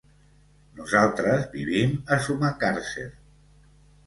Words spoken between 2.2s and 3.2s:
Sumacàrcer.